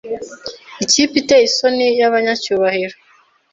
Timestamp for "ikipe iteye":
0.83-1.45